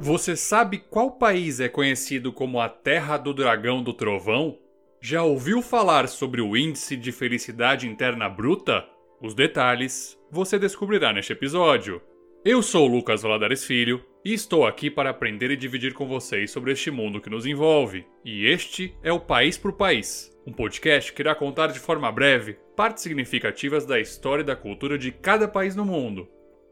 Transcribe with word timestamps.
Você 0.00 0.36
sabe 0.36 0.78
qual 0.78 1.10
país 1.10 1.58
é 1.58 1.68
conhecido 1.68 2.32
como 2.32 2.60
a 2.60 2.68
Terra 2.68 3.16
do 3.16 3.34
Dragão 3.34 3.82
do 3.82 3.92
Trovão? 3.92 4.56
Já 5.00 5.24
ouviu 5.24 5.60
falar 5.60 6.06
sobre 6.06 6.40
o 6.40 6.56
Índice 6.56 6.96
de 6.96 7.10
Felicidade 7.10 7.88
Interna 7.88 8.28
Bruta? 8.28 8.86
Os 9.20 9.34
detalhes 9.34 10.16
você 10.30 10.56
descobrirá 10.56 11.12
neste 11.12 11.32
episódio. 11.32 12.00
Eu 12.44 12.62
sou 12.62 12.88
o 12.88 12.92
Lucas 12.92 13.22
Valadares 13.22 13.64
Filho 13.64 14.00
e 14.24 14.32
estou 14.32 14.64
aqui 14.64 14.88
para 14.88 15.10
aprender 15.10 15.50
e 15.50 15.56
dividir 15.56 15.92
com 15.92 16.06
vocês 16.06 16.52
sobre 16.52 16.70
este 16.70 16.92
mundo 16.92 17.20
que 17.20 17.28
nos 17.28 17.44
envolve. 17.44 18.06
E 18.24 18.46
este 18.46 18.94
é 19.02 19.12
o 19.12 19.18
País 19.18 19.58
por 19.58 19.72
País, 19.72 20.32
um 20.46 20.52
podcast 20.52 21.12
que 21.12 21.22
irá 21.22 21.34
contar 21.34 21.66
de 21.68 21.80
forma 21.80 22.10
breve 22.12 22.56
partes 22.76 23.02
significativas 23.02 23.84
da 23.84 23.98
história 23.98 24.42
e 24.42 24.46
da 24.46 24.54
cultura 24.54 24.96
de 24.96 25.10
cada 25.10 25.48
país 25.48 25.74
no 25.74 25.84
mundo. 25.84 26.28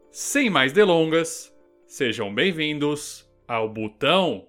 Sem 0.09 0.49
mais 0.49 0.71
delongas, 0.71 1.53
Sejam 1.87 2.35
bem-vindos 2.35 3.25
ao 3.47 3.69
Botão. 3.69 4.45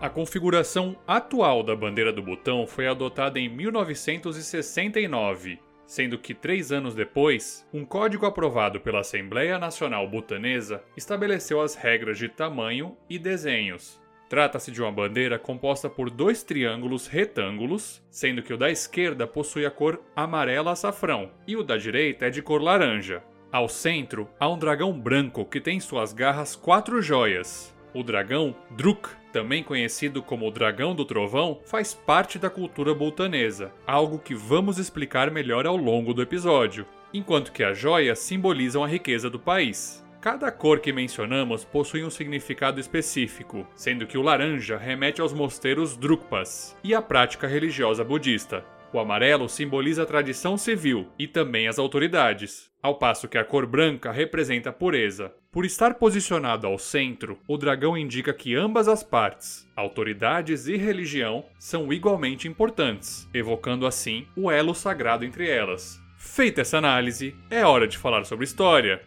A 0.00 0.10
configuração 0.10 0.96
atual 1.06 1.62
da 1.62 1.76
bandeira 1.76 2.12
do 2.12 2.20
Botão 2.20 2.66
foi 2.66 2.88
adotada 2.88 3.38
em 3.38 3.48
1969 3.48 5.60
sendo 5.86 6.18
que 6.18 6.34
três 6.34 6.72
anos 6.72 6.94
depois, 6.94 7.66
um 7.72 7.84
código 7.84 8.26
aprovado 8.26 8.80
pela 8.80 9.00
Assembleia 9.00 9.58
Nacional 9.58 10.08
Butanesa 10.08 10.82
estabeleceu 10.96 11.60
as 11.60 11.74
regras 11.74 12.18
de 12.18 12.28
tamanho 12.28 12.96
e 13.08 13.18
desenhos. 13.18 14.00
Trata-se 14.28 14.70
de 14.70 14.80
uma 14.80 14.90
bandeira 14.90 15.38
composta 15.38 15.90
por 15.90 16.08
dois 16.08 16.42
triângulos 16.42 17.06
retângulos, 17.06 18.02
sendo 18.08 18.42
que 18.42 18.54
o 18.54 18.56
da 18.56 18.70
esquerda 18.70 19.26
possui 19.26 19.66
a 19.66 19.70
cor 19.70 20.00
amarela 20.16 20.72
açafrão 20.72 21.30
e 21.46 21.54
o 21.54 21.62
da 21.62 21.76
direita 21.76 22.26
é 22.26 22.30
de 22.30 22.40
cor 22.40 22.62
laranja. 22.62 23.22
Ao 23.52 23.68
centro, 23.68 24.26
há 24.40 24.48
um 24.48 24.58
dragão 24.58 24.98
branco 24.98 25.44
que 25.44 25.60
tem 25.60 25.76
em 25.76 25.80
suas 25.80 26.14
garras 26.14 26.56
quatro 26.56 27.02
joias. 27.02 27.76
O 27.94 28.02
dragão 28.02 28.54
Druk 28.70 29.22
também 29.32 29.64
conhecido 29.64 30.22
como 30.22 30.46
o 30.46 30.50
Dragão 30.50 30.94
do 30.94 31.04
Trovão, 31.04 31.58
faz 31.64 31.94
parte 31.94 32.38
da 32.38 32.50
cultura 32.50 32.94
bultanesa, 32.94 33.72
algo 33.86 34.18
que 34.18 34.34
vamos 34.34 34.78
explicar 34.78 35.30
melhor 35.30 35.66
ao 35.66 35.76
longo 35.76 36.12
do 36.12 36.22
episódio, 36.22 36.86
enquanto 37.12 37.50
que 37.50 37.64
as 37.64 37.78
joias 37.78 38.18
simbolizam 38.18 38.84
a 38.84 38.86
riqueza 38.86 39.30
do 39.30 39.38
país. 39.40 40.04
Cada 40.20 40.52
cor 40.52 40.78
que 40.78 40.92
mencionamos 40.92 41.64
possui 41.64 42.04
um 42.04 42.10
significado 42.10 42.78
específico, 42.78 43.66
sendo 43.74 44.06
que 44.06 44.16
o 44.16 44.22
laranja 44.22 44.76
remete 44.76 45.20
aos 45.20 45.32
mosteiros 45.32 45.96
Drukpas 45.96 46.76
e 46.84 46.94
à 46.94 47.02
prática 47.02 47.48
religiosa 47.48 48.04
budista. 48.04 48.64
O 48.92 48.98
amarelo 48.98 49.48
simboliza 49.48 50.02
a 50.02 50.06
tradição 50.06 50.58
civil 50.58 51.08
e 51.18 51.26
também 51.26 51.66
as 51.66 51.78
autoridades, 51.78 52.70
ao 52.82 52.98
passo 52.98 53.26
que 53.26 53.38
a 53.38 53.44
cor 53.44 53.66
branca 53.66 54.12
representa 54.12 54.68
a 54.68 54.72
pureza. 54.72 55.32
Por 55.50 55.64
estar 55.64 55.94
posicionado 55.94 56.66
ao 56.66 56.78
centro, 56.78 57.38
o 57.48 57.56
dragão 57.56 57.96
indica 57.96 58.34
que 58.34 58.54
ambas 58.54 58.88
as 58.88 59.02
partes, 59.02 59.66
autoridades 59.74 60.66
e 60.66 60.76
religião, 60.76 61.44
são 61.58 61.90
igualmente 61.90 62.46
importantes, 62.46 63.26
evocando 63.32 63.86
assim 63.86 64.26
o 64.36 64.50
elo 64.50 64.74
sagrado 64.74 65.24
entre 65.24 65.48
elas. 65.48 65.98
Feita 66.18 66.60
essa 66.60 66.78
análise, 66.78 67.34
é 67.50 67.64
hora 67.64 67.88
de 67.88 67.96
falar 67.98 68.24
sobre 68.24 68.44
história. 68.44 69.02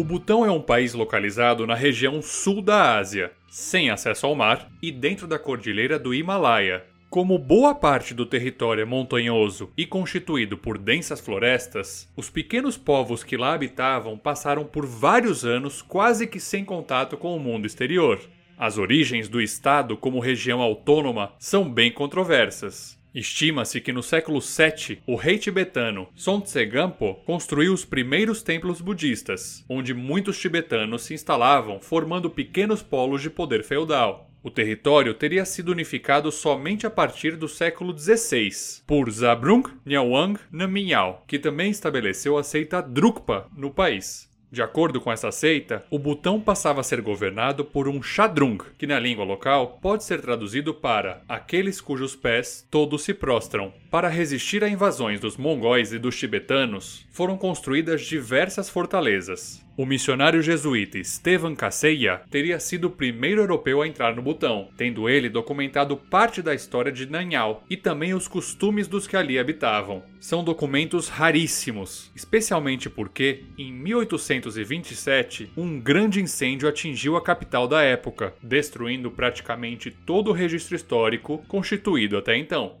O 0.00 0.02
Butão 0.02 0.46
é 0.46 0.50
um 0.50 0.62
país 0.62 0.94
localizado 0.94 1.66
na 1.66 1.74
região 1.74 2.22
sul 2.22 2.62
da 2.62 2.96
Ásia, 2.96 3.32
sem 3.50 3.90
acesso 3.90 4.24
ao 4.24 4.34
mar 4.34 4.72
e 4.80 4.90
dentro 4.90 5.26
da 5.26 5.38
cordilheira 5.38 5.98
do 5.98 6.14
Himalaia. 6.14 6.86
Como 7.10 7.36
boa 7.38 7.74
parte 7.74 8.14
do 8.14 8.24
território 8.24 8.80
é 8.80 8.86
montanhoso 8.86 9.70
e 9.76 9.84
constituído 9.84 10.56
por 10.56 10.78
densas 10.78 11.20
florestas, 11.20 12.10
os 12.16 12.30
pequenos 12.30 12.78
povos 12.78 13.22
que 13.22 13.36
lá 13.36 13.52
habitavam 13.52 14.16
passaram 14.16 14.64
por 14.64 14.86
vários 14.86 15.44
anos 15.44 15.82
quase 15.82 16.26
que 16.26 16.40
sem 16.40 16.64
contato 16.64 17.18
com 17.18 17.36
o 17.36 17.38
mundo 17.38 17.66
exterior. 17.66 18.18
As 18.56 18.78
origens 18.78 19.28
do 19.28 19.38
estado 19.38 19.98
como 19.98 20.18
região 20.18 20.62
autônoma 20.62 21.34
são 21.38 21.70
bem 21.70 21.92
controversas. 21.92 22.98
Estima-se 23.12 23.80
que 23.80 23.92
no 23.92 24.04
século 24.04 24.38
VII, 24.40 25.00
o 25.04 25.16
rei 25.16 25.36
tibetano 25.36 26.08
Sontse 26.14 26.64
Gampo 26.64 27.14
construiu 27.26 27.72
os 27.72 27.84
primeiros 27.84 28.40
templos 28.40 28.80
budistas, 28.80 29.64
onde 29.68 29.92
muitos 29.92 30.38
tibetanos 30.38 31.02
se 31.02 31.14
instalavam 31.14 31.80
formando 31.80 32.30
pequenos 32.30 32.82
polos 32.82 33.20
de 33.20 33.28
poder 33.28 33.64
feudal. 33.64 34.30
O 34.42 34.50
território 34.50 35.12
teria 35.12 35.44
sido 35.44 35.72
unificado 35.72 36.30
somente 36.30 36.86
a 36.86 36.90
partir 36.90 37.36
do 37.36 37.48
século 37.48 37.96
XVI 37.98 38.50
por 38.86 39.10
Zabrung 39.10 39.64
Nyawang 39.84 40.38
Namgyal, 40.50 41.24
que 41.26 41.38
também 41.38 41.70
estabeleceu 41.70 42.38
a 42.38 42.44
seita 42.44 42.80
Drukpa 42.80 43.50
no 43.54 43.70
país. 43.70 44.29
De 44.52 44.62
acordo 44.62 45.00
com 45.00 45.12
essa 45.12 45.30
seita, 45.30 45.84
o 45.88 45.98
Butão 45.98 46.40
passava 46.40 46.80
a 46.80 46.84
ser 46.84 47.00
governado 47.00 47.64
por 47.64 47.86
um 47.86 48.02
Shadrung, 48.02 48.58
que 48.76 48.86
na 48.86 48.98
língua 48.98 49.24
local 49.24 49.78
pode 49.80 50.02
ser 50.02 50.20
traduzido 50.20 50.74
para 50.74 51.22
aqueles 51.28 51.80
cujos 51.80 52.16
pés 52.16 52.66
todos 52.68 53.04
se 53.04 53.14
prostram. 53.14 53.72
Para 53.90 54.08
resistir 54.08 54.64
a 54.64 54.68
invasões 54.68 55.20
dos 55.20 55.36
mongóis 55.36 55.92
e 55.92 55.98
dos 55.98 56.18
tibetanos, 56.18 57.06
foram 57.12 57.36
construídas 57.36 58.02
diversas 58.02 58.68
fortalezas. 58.68 59.64
O 59.80 59.86
missionário 59.86 60.42
jesuíta 60.42 60.98
Estevan 60.98 61.54
Kaseya 61.54 62.20
teria 62.30 62.60
sido 62.60 62.88
o 62.88 62.90
primeiro 62.90 63.40
europeu 63.40 63.80
a 63.80 63.88
entrar 63.88 64.14
no 64.14 64.20
Butão, 64.20 64.68
tendo 64.76 65.08
ele 65.08 65.30
documentado 65.30 65.96
parte 65.96 66.42
da 66.42 66.54
história 66.54 66.92
de 66.92 67.06
Nanyao 67.06 67.64
e 67.70 67.78
também 67.78 68.12
os 68.12 68.28
costumes 68.28 68.86
dos 68.86 69.06
que 69.06 69.16
ali 69.16 69.38
habitavam. 69.38 70.02
São 70.20 70.44
documentos 70.44 71.08
raríssimos, 71.08 72.12
especialmente 72.14 72.90
porque, 72.90 73.44
em 73.56 73.72
1827, 73.72 75.50
um 75.56 75.80
grande 75.80 76.20
incêndio 76.20 76.68
atingiu 76.68 77.16
a 77.16 77.22
capital 77.22 77.66
da 77.66 77.80
época, 77.80 78.34
destruindo 78.42 79.10
praticamente 79.10 79.90
todo 79.90 80.28
o 80.28 80.34
registro 80.34 80.76
histórico 80.76 81.38
constituído 81.48 82.18
até 82.18 82.36
então. 82.36 82.76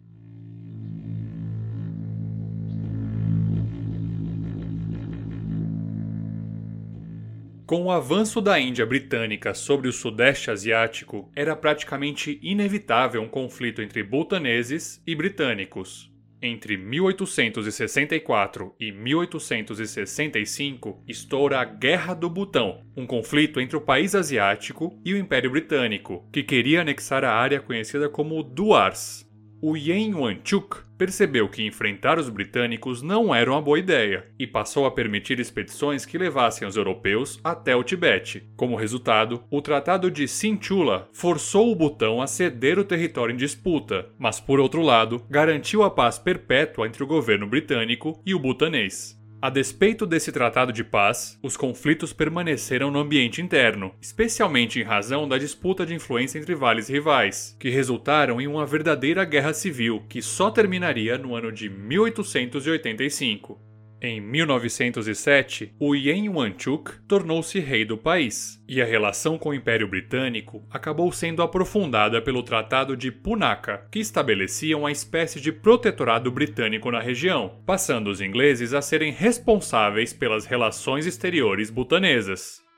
Com 7.70 7.84
o 7.84 7.90
avanço 7.92 8.40
da 8.40 8.58
Índia 8.58 8.84
britânica 8.84 9.54
sobre 9.54 9.86
o 9.86 9.92
Sudeste 9.92 10.50
Asiático, 10.50 11.30
era 11.36 11.54
praticamente 11.54 12.40
inevitável 12.42 13.22
um 13.22 13.28
conflito 13.28 13.80
entre 13.80 14.02
butaneses 14.02 15.00
e 15.06 15.14
britânicos. 15.14 16.12
Entre 16.42 16.76
1864 16.76 18.74
e 18.80 18.90
1865 18.90 21.04
estoura 21.06 21.60
a 21.60 21.64
Guerra 21.64 22.12
do 22.12 22.28
Butão, 22.28 22.82
um 22.96 23.06
conflito 23.06 23.60
entre 23.60 23.76
o 23.76 23.80
país 23.80 24.16
asiático 24.16 25.00
e 25.04 25.14
o 25.14 25.16
Império 25.16 25.52
Britânico, 25.52 26.28
que 26.32 26.42
queria 26.42 26.80
anexar 26.80 27.24
a 27.24 27.32
área 27.32 27.60
conhecida 27.60 28.08
como 28.08 28.42
Duars, 28.42 29.29
o 29.62 29.76
Yen 29.76 30.14
Wanchuk 30.14 30.78
percebeu 30.96 31.48
que 31.48 31.66
enfrentar 31.66 32.18
os 32.18 32.28
britânicos 32.28 33.02
não 33.02 33.34
era 33.34 33.50
uma 33.50 33.60
boa 33.60 33.78
ideia 33.78 34.26
e 34.38 34.46
passou 34.46 34.86
a 34.86 34.90
permitir 34.90 35.40
expedições 35.40 36.04
que 36.04 36.18
levassem 36.18 36.66
os 36.66 36.76
europeus 36.76 37.40
até 37.42 37.74
o 37.74 37.82
Tibete. 37.82 38.48
Como 38.56 38.76
resultado, 38.76 39.42
o 39.50 39.62
Tratado 39.62 40.10
de 40.10 40.26
Sinchula 40.28 41.08
forçou 41.12 41.70
o 41.70 41.74
Butão 41.76 42.20
a 42.20 42.26
ceder 42.26 42.78
o 42.78 42.84
território 42.84 43.32
em 43.32 43.36
disputa, 43.36 44.10
mas 44.18 44.40
por 44.40 44.60
outro 44.60 44.82
lado, 44.82 45.24
garantiu 45.28 45.82
a 45.82 45.90
paz 45.90 46.18
perpétua 46.18 46.86
entre 46.86 47.02
o 47.02 47.06
governo 47.06 47.46
britânico 47.46 48.20
e 48.24 48.34
o 48.34 48.38
butanês. 48.38 49.19
A 49.42 49.48
despeito 49.48 50.06
desse 50.06 50.30
tratado 50.30 50.70
de 50.70 50.84
paz, 50.84 51.38
os 51.42 51.56
conflitos 51.56 52.12
permaneceram 52.12 52.90
no 52.90 52.98
ambiente 52.98 53.40
interno, 53.40 53.94
especialmente 53.98 54.78
em 54.78 54.82
razão 54.82 55.26
da 55.26 55.38
disputa 55.38 55.86
de 55.86 55.94
influência 55.94 56.38
entre 56.38 56.54
vales 56.54 56.90
rivais, 56.90 57.56
que 57.58 57.70
resultaram 57.70 58.38
em 58.38 58.46
uma 58.46 58.66
verdadeira 58.66 59.24
guerra 59.24 59.54
civil 59.54 60.04
que 60.10 60.20
só 60.20 60.50
terminaria 60.50 61.16
no 61.16 61.34
ano 61.34 61.50
de 61.50 61.70
1885. 61.70 63.69
Em 64.02 64.18
1907, 64.18 65.74
o 65.78 65.94
Yen 65.94 66.30
Wanchuk 66.30 67.02
tornou-se 67.06 67.60
rei 67.60 67.84
do 67.84 67.98
país, 67.98 68.58
e 68.66 68.80
a 68.80 68.84
relação 68.86 69.36
com 69.36 69.50
o 69.50 69.54
Império 69.54 69.86
Britânico 69.86 70.64
acabou 70.70 71.12
sendo 71.12 71.42
aprofundada 71.42 72.22
pelo 72.22 72.42
Tratado 72.42 72.96
de 72.96 73.12
Punaka, 73.12 73.86
que 73.90 73.98
estabelecia 73.98 74.78
uma 74.78 74.90
espécie 74.90 75.38
de 75.38 75.52
protetorado 75.52 76.30
britânico 76.30 76.90
na 76.90 77.00
região, 77.00 77.60
passando 77.66 78.08
os 78.08 78.22
ingleses 78.22 78.72
a 78.72 78.80
serem 78.80 79.12
responsáveis 79.12 80.14
pelas 80.14 80.46
relações 80.46 81.04
exteriores 81.04 81.68
butanesas. 81.68 82.69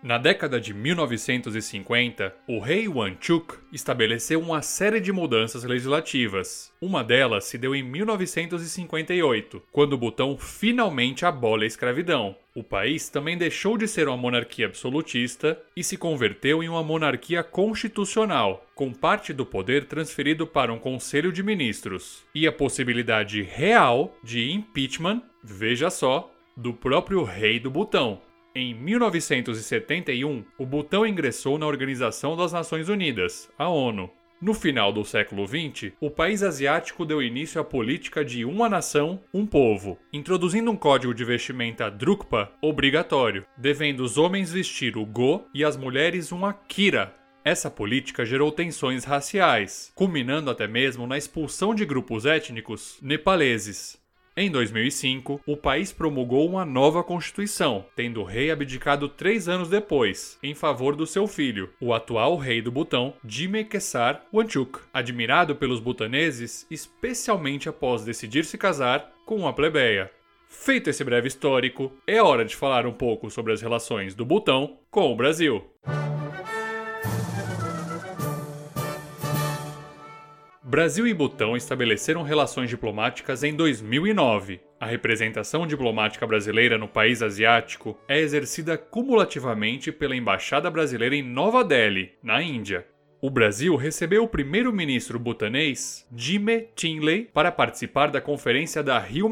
Na 0.00 0.16
década 0.16 0.60
de 0.60 0.72
1950, 0.72 2.32
o 2.46 2.60
rei 2.60 2.86
Wanchuk 2.86 3.56
estabeleceu 3.72 4.40
uma 4.40 4.62
série 4.62 5.00
de 5.00 5.10
mudanças 5.10 5.64
legislativas. 5.64 6.72
Uma 6.80 7.02
delas 7.02 7.46
se 7.46 7.58
deu 7.58 7.74
em 7.74 7.82
1958, 7.82 9.60
quando 9.72 9.94
o 9.94 9.98
Butão 9.98 10.38
finalmente 10.38 11.26
abole 11.26 11.64
a 11.64 11.66
escravidão. 11.66 12.36
O 12.54 12.62
país 12.62 13.08
também 13.08 13.36
deixou 13.36 13.76
de 13.76 13.88
ser 13.88 14.06
uma 14.06 14.16
monarquia 14.16 14.66
absolutista 14.66 15.60
e 15.76 15.82
se 15.82 15.96
converteu 15.96 16.62
em 16.62 16.68
uma 16.68 16.84
monarquia 16.84 17.42
constitucional, 17.42 18.64
com 18.76 18.92
parte 18.92 19.32
do 19.32 19.44
poder 19.44 19.86
transferido 19.86 20.46
para 20.46 20.72
um 20.72 20.78
conselho 20.78 21.32
de 21.32 21.42
ministros 21.42 22.22
e 22.32 22.46
a 22.46 22.52
possibilidade 22.52 23.42
real 23.42 24.16
de 24.22 24.52
impeachment, 24.52 25.22
veja 25.42 25.90
só, 25.90 26.32
do 26.56 26.72
próprio 26.72 27.24
rei 27.24 27.58
do 27.58 27.70
Butão. 27.70 28.27
Em 28.54 28.74
1971, 28.74 30.44
o 30.58 30.64
Butão 30.64 31.06
ingressou 31.06 31.58
na 31.58 31.66
Organização 31.66 32.36
das 32.36 32.52
Nações 32.52 32.88
Unidas, 32.88 33.50
a 33.58 33.68
ONU. 33.68 34.10
No 34.40 34.54
final 34.54 34.92
do 34.92 35.04
século 35.04 35.46
XX, 35.46 35.92
o 36.00 36.10
país 36.10 36.42
asiático 36.44 37.04
deu 37.04 37.20
início 37.20 37.60
à 37.60 37.64
política 37.64 38.24
de 38.24 38.44
uma 38.44 38.68
nação, 38.68 39.20
um 39.34 39.44
povo, 39.44 39.98
introduzindo 40.12 40.70
um 40.70 40.76
código 40.76 41.12
de 41.12 41.24
vestimenta 41.24 41.90
Drukpa 41.90 42.50
obrigatório, 42.62 43.44
devendo 43.56 44.00
os 44.00 44.16
homens 44.16 44.52
vestir 44.52 44.96
o 44.96 45.04
go 45.04 45.44
e 45.52 45.64
as 45.64 45.76
mulheres 45.76 46.30
um 46.30 46.46
akira. 46.46 47.14
Essa 47.44 47.70
política 47.70 48.24
gerou 48.24 48.52
tensões 48.52 49.04
raciais, 49.04 49.90
culminando 49.94 50.50
até 50.50 50.68
mesmo 50.68 51.06
na 51.06 51.18
expulsão 51.18 51.74
de 51.74 51.84
grupos 51.84 52.24
étnicos 52.24 52.98
nepaleses. 53.02 53.98
Em 54.40 54.48
2005, 54.52 55.40
o 55.44 55.56
país 55.56 55.90
promulgou 55.90 56.48
uma 56.48 56.64
nova 56.64 57.02
constituição, 57.02 57.84
tendo 57.96 58.20
o 58.20 58.24
rei 58.24 58.52
abdicado 58.52 59.08
três 59.08 59.48
anos 59.48 59.68
depois, 59.68 60.38
em 60.40 60.54
favor 60.54 60.94
do 60.94 61.08
seu 61.08 61.26
filho, 61.26 61.70
o 61.80 61.92
atual 61.92 62.36
rei 62.36 62.62
do 62.62 62.70
Butão, 62.70 63.14
Jime 63.26 63.64
Kesar 63.64 64.22
Wanchuk, 64.32 64.78
admirado 64.94 65.56
pelos 65.56 65.80
butaneses, 65.80 66.64
especialmente 66.70 67.68
após 67.68 68.04
decidir 68.04 68.44
se 68.44 68.56
casar 68.56 69.10
com 69.26 69.34
uma 69.34 69.52
plebeia. 69.52 70.08
Feito 70.46 70.88
esse 70.88 71.02
breve 71.02 71.26
histórico, 71.26 71.90
é 72.06 72.22
hora 72.22 72.44
de 72.44 72.54
falar 72.54 72.86
um 72.86 72.92
pouco 72.92 73.32
sobre 73.32 73.52
as 73.52 73.60
relações 73.60 74.14
do 74.14 74.24
Butão 74.24 74.78
com 74.88 75.12
o 75.12 75.16
Brasil. 75.16 75.64
Brasil 80.68 81.06
e 81.06 81.14
Butão 81.14 81.56
estabeleceram 81.56 82.22
relações 82.22 82.68
diplomáticas 82.68 83.42
em 83.42 83.54
2009. 83.54 84.60
A 84.78 84.84
representação 84.84 85.66
diplomática 85.66 86.26
brasileira 86.26 86.76
no 86.76 86.86
país 86.86 87.22
asiático 87.22 87.98
é 88.06 88.20
exercida 88.20 88.76
cumulativamente 88.76 89.90
pela 89.90 90.14
Embaixada 90.14 90.70
Brasileira 90.70 91.16
em 91.16 91.22
Nova 91.22 91.64
Delhi, 91.64 92.12
na 92.22 92.42
Índia. 92.42 92.86
O 93.18 93.30
Brasil 93.30 93.76
recebeu 93.76 94.24
o 94.24 94.28
primeiro-ministro 94.28 95.18
butanês, 95.18 96.06
Jime 96.14 96.68
Chinley, 96.76 97.30
para 97.32 97.50
participar 97.50 98.10
da 98.10 98.20
conferência 98.20 98.82
da 98.82 98.98
Rio 98.98 99.30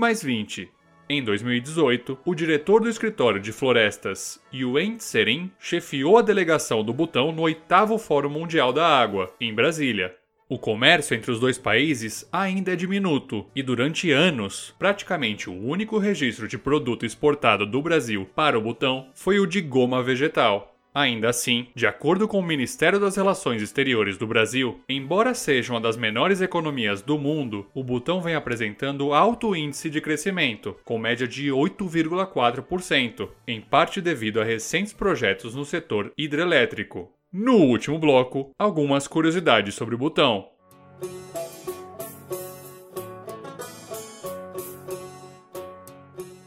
Em 1.06 1.22
2018, 1.22 2.18
o 2.24 2.34
diretor 2.34 2.80
do 2.80 2.88
escritório 2.88 3.42
de 3.42 3.52
florestas, 3.52 4.40
Yuen 4.54 4.96
Tserin, 4.96 5.52
chefiou 5.58 6.16
a 6.16 6.22
delegação 6.22 6.82
do 6.82 6.94
Butão 6.94 7.30
no 7.30 7.42
8 7.42 7.98
Fórum 7.98 8.30
Mundial 8.30 8.72
da 8.72 8.86
Água, 8.86 9.30
em 9.38 9.54
Brasília. 9.54 10.16
O 10.48 10.60
comércio 10.60 11.16
entre 11.16 11.32
os 11.32 11.40
dois 11.40 11.58
países 11.58 12.24
ainda 12.30 12.72
é 12.72 12.76
diminuto 12.76 13.44
e 13.54 13.64
durante 13.64 14.12
anos, 14.12 14.72
praticamente 14.78 15.50
o 15.50 15.52
único 15.52 15.98
registro 15.98 16.46
de 16.46 16.56
produto 16.56 17.04
exportado 17.04 17.66
do 17.66 17.82
Brasil 17.82 18.28
para 18.32 18.56
o 18.56 18.62
Butão 18.62 19.08
foi 19.12 19.40
o 19.40 19.46
de 19.46 19.60
goma 19.60 20.04
vegetal. 20.04 20.72
Ainda 20.94 21.28
assim, 21.28 21.66
de 21.74 21.84
acordo 21.84 22.28
com 22.28 22.38
o 22.38 22.42
Ministério 22.42 23.00
das 23.00 23.16
Relações 23.16 23.60
Exteriores 23.60 24.16
do 24.16 24.26
Brasil, 24.26 24.80
embora 24.88 25.34
seja 25.34 25.72
uma 25.72 25.80
das 25.80 25.96
menores 25.96 26.40
economias 26.40 27.02
do 27.02 27.18
mundo, 27.18 27.66
o 27.74 27.82
Butão 27.82 28.22
vem 28.22 28.36
apresentando 28.36 29.12
alto 29.12 29.54
índice 29.56 29.90
de 29.90 30.00
crescimento, 30.00 30.76
com 30.84 30.96
média 30.96 31.26
de 31.26 31.48
8,4%, 31.48 33.28
em 33.48 33.60
parte 33.60 34.00
devido 34.00 34.40
a 34.40 34.44
recentes 34.44 34.92
projetos 34.92 35.56
no 35.56 35.64
setor 35.64 36.12
hidrelétrico. 36.16 37.10
No 37.32 37.56
último 37.56 37.98
bloco, 37.98 38.52
algumas 38.56 39.08
curiosidades 39.08 39.74
sobre 39.74 39.96
o 39.96 39.98
botão. 39.98 40.48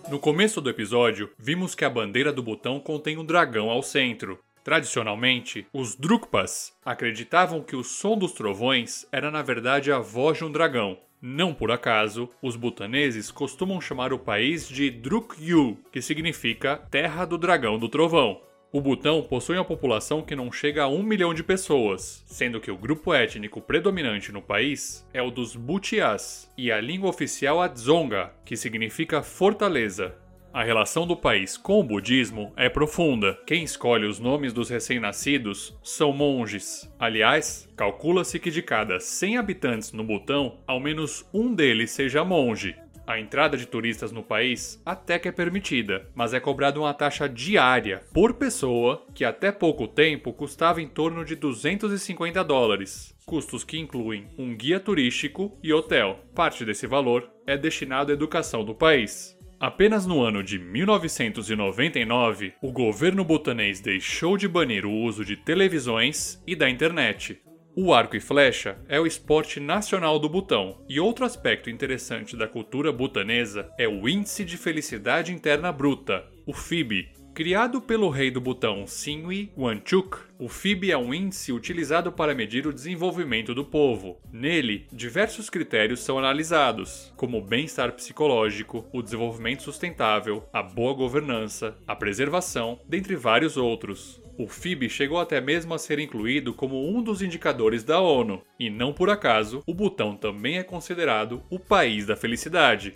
No 0.10 0.18
começo 0.18 0.62
do 0.62 0.70
episódio, 0.70 1.30
vimos 1.38 1.76
que 1.76 1.84
a 1.84 1.90
bandeira 1.90 2.31
do 2.31 2.42
botão 2.42 2.80
contém 2.80 3.18
um 3.18 3.26
dragão 3.26 3.70
ao 3.70 3.84
centro. 3.84 4.40
Tradicionalmente, 4.64 5.68
os 5.74 5.96
Drukpas 5.96 6.74
acreditavam 6.84 7.62
que 7.62 7.76
o 7.76 7.84
som 7.84 8.18
dos 8.18 8.31
trovões 8.31 9.06
era 9.12 9.30
na 9.30 9.42
verdade 9.42 9.92
a 9.92 10.00
voz 10.00 10.38
de 10.38 10.46
um 10.46 10.52
dragão. 10.52 10.98
Não 11.22 11.54
por 11.54 11.72
acaso, 11.72 12.30
os 12.42 12.56
butaneses 12.56 13.30
costumam 13.30 13.81
chamar 13.81 14.14
o 14.14 14.20
país 14.20 14.68
de 14.68 14.90
Drukyu, 14.90 15.78
que 15.92 16.02
significa 16.02 16.78
Terra 16.90 17.26
do 17.26 17.38
Dragão 17.38 17.78
do 17.78 17.90
Trovão. 17.90 18.49
O 18.71 18.80
Butão 18.80 19.24
possui 19.24 19.57
uma 19.57 19.66
população 19.66 20.21
que 20.21 20.36
não 20.36 20.51
chega 20.51 20.83
a 20.83 20.88
um 20.88 21.01
milhão 21.01 21.33
de 21.33 21.44
pessoas, 21.44 22.24
sendo 22.27 22.62
que 22.62 22.69
o 22.69 22.77
grupo 22.77 23.12
étnico 23.12 23.60
predominante 23.60 24.31
no 24.31 24.44
país 24.44 25.04
é 25.12 25.19
o 25.24 25.31
dos 25.31 25.56
Butiás 25.56 26.48
e 26.56 26.71
a 26.71 26.80
língua 26.80 27.10
oficial 27.10 27.60
a 27.60 27.68
Dzonga, 27.68 28.31
que 28.45 28.56
significa 28.56 29.24
fortaleza. 29.24 30.16
A 30.54 30.63
relação 30.63 31.07
do 31.07 31.18
país 31.18 31.57
com 31.57 31.80
o 31.80 31.83
budismo 31.83 32.54
é 32.56 32.69
profunda. 32.69 33.39
Quem 33.48 33.63
escolhe 33.63 34.06
os 34.06 34.19
nomes 34.19 34.54
dos 34.54 34.69
recém-nascidos 34.69 35.75
são 35.83 36.13
monges. 36.13 36.92
Aliás, 37.00 37.68
calcula-se 37.75 38.38
que 38.38 38.51
de 38.51 38.62
cada 38.62 39.00
100 39.00 39.38
habitantes 39.38 39.92
no 39.94 40.04
Butão, 40.04 40.60
ao 40.68 40.80
menos 40.80 41.27
um 41.33 41.56
deles 41.56 41.89
seja 41.89 42.24
monge. 42.24 42.75
A 43.09 43.19
entrada 43.19 43.57
de 43.57 43.65
turistas 43.65 44.11
no 44.11 44.21
país 44.21 44.79
até 44.85 45.17
que 45.17 45.27
é 45.27 45.31
permitida, 45.31 46.07
mas 46.13 46.31
é 46.31 46.39
cobrada 46.39 46.79
uma 46.79 46.94
taxa 46.94 47.27
diária 47.27 48.03
por 48.13 48.35
pessoa 48.35 49.03
que 49.15 49.25
até 49.25 49.51
pouco 49.51 49.88
tempo 49.88 50.31
custava 50.31 50.79
em 50.79 50.88
torno 50.88 51.25
de 51.25 51.35
250 51.35 52.44
dólares. 52.44 53.15
Custos 53.25 53.63
que 53.63 53.79
incluem 53.79 54.27
um 54.38 54.56
guia 54.56 54.79
turístico 54.79 55.57
e 55.63 55.73
hotel. 55.73 56.19
Parte 56.35 56.63
desse 56.63 56.85
valor 56.85 57.27
é 57.47 57.57
destinado 57.57 58.11
à 58.11 58.13
educação 58.13 58.63
do 58.63 58.75
país. 58.75 59.35
Apenas 59.59 60.06
no 60.06 60.21
ano 60.21 60.44
de 60.44 60.59
1999, 60.59 62.54
o 62.61 62.71
governo 62.71 63.25
butanês 63.25 63.81
deixou 63.81 64.37
de 64.37 64.47
banir 64.47 64.85
o 64.85 64.94
uso 64.94 65.25
de 65.25 65.35
televisões 65.35 66.39
e 66.45 66.56
da 66.56 66.69
internet, 66.69 67.42
o 67.81 67.94
arco 67.94 68.18
e 68.18 68.19
flecha 68.19 68.78
é 68.90 69.00
o 69.00 69.07
esporte 69.07 69.57
nacional 69.57 70.19
do 70.19 70.28
Butão, 70.28 70.83
e 70.90 71.00
outro 71.00 71.24
aspecto 71.24 71.69
interessante 71.69 72.36
da 72.36 72.45
cultura 72.45 72.92
butanesa 72.92 73.71
é 73.78 73.88
o 73.88 74.09
Índice 74.09 74.44
de 74.44 74.57
Felicidade 74.57 75.31
Interna 75.31 75.71
Bruta, 75.71 76.26
o 76.45 76.52
FIB. 76.52 77.07
Criado 77.33 77.80
pelo 77.80 78.09
rei 78.09 78.30
do 78.30 78.42
Butão 78.42 78.86
Sinwi 78.86 79.54
Wanchuk, 79.57 80.18
o 80.38 80.50
FIB 80.50 80.92
é 80.92 80.98
um 80.98 81.14
índice 81.14 81.54
utilizado 81.54 82.12
para 82.12 82.36
medir 82.36 82.68
o 82.68 82.74
desenvolvimento 82.74 83.56
do 83.56 83.64
povo. 83.64 84.19
Nele, 84.30 84.86
diversos 84.92 85.50
critérios 85.50 86.02
são 86.02 86.19
analisados, 86.19 87.14
como 87.16 87.38
o 87.38 87.45
bem-estar 87.45 87.94
psicológico, 87.94 88.86
o 88.92 89.02
desenvolvimento 89.02 89.64
sustentável, 89.64 90.44
a 90.52 90.62
boa 90.62 90.94
governança, 90.94 91.78
a 91.88 91.95
preservação, 91.95 92.81
dentre 92.90 93.16
vários 93.16 93.56
outros. 93.56 94.21
O 94.40 94.48
FIB 94.48 94.90
chegou 94.90 95.19
até 95.19 95.40
mesmo 95.42 95.74
a 95.74 95.78
ser 95.78 96.00
incluído 96.00 96.54
como 96.54 96.90
um 96.90 97.04
dos 97.04 97.22
indicadores 97.22 97.84
da 97.84 98.00
ONU, 98.00 98.42
e 98.58 98.69
não 98.69 98.94
por 98.94 99.10
acaso, 99.10 99.62
o 99.68 99.74
Butão 99.74 100.16
também 100.16 100.58
é 100.58 100.64
considerado 100.64 101.44
o 101.50 101.60
país 101.60 102.06
da 102.06 102.16
felicidade. 102.16 102.94